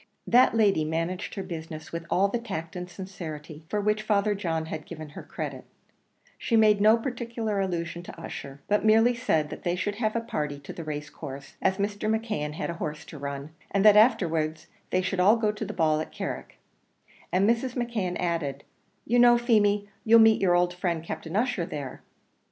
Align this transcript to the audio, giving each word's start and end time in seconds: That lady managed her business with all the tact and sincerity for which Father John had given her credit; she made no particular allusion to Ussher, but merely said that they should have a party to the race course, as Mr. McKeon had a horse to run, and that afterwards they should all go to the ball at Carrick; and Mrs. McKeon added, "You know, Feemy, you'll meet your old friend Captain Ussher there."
That 0.25 0.57
lady 0.57 0.83
managed 0.83 1.35
her 1.35 1.43
business 1.43 1.91
with 1.91 2.07
all 2.09 2.27
the 2.27 2.39
tact 2.39 2.75
and 2.75 2.89
sincerity 2.89 3.65
for 3.69 3.79
which 3.79 4.01
Father 4.01 4.33
John 4.33 4.65
had 4.65 4.87
given 4.87 5.09
her 5.09 5.21
credit; 5.21 5.63
she 6.39 6.55
made 6.55 6.81
no 6.81 6.97
particular 6.97 7.59
allusion 7.59 8.01
to 8.01 8.19
Ussher, 8.19 8.61
but 8.67 8.83
merely 8.83 9.13
said 9.13 9.51
that 9.51 9.61
they 9.63 9.75
should 9.75 9.97
have 9.97 10.15
a 10.15 10.19
party 10.19 10.57
to 10.61 10.73
the 10.73 10.83
race 10.83 11.11
course, 11.11 11.55
as 11.61 11.77
Mr. 11.77 12.09
McKeon 12.09 12.53
had 12.53 12.71
a 12.71 12.81
horse 12.81 13.05
to 13.05 13.19
run, 13.19 13.51
and 13.69 13.85
that 13.85 13.95
afterwards 13.95 14.65
they 14.89 15.03
should 15.03 15.19
all 15.19 15.35
go 15.35 15.51
to 15.51 15.65
the 15.65 15.71
ball 15.71 15.99
at 16.01 16.11
Carrick; 16.11 16.57
and 17.31 17.47
Mrs. 17.47 17.75
McKeon 17.75 18.17
added, 18.19 18.63
"You 19.05 19.19
know, 19.19 19.37
Feemy, 19.37 19.87
you'll 20.03 20.19
meet 20.19 20.41
your 20.41 20.55
old 20.55 20.73
friend 20.73 21.03
Captain 21.03 21.35
Ussher 21.35 21.67
there." 21.67 22.01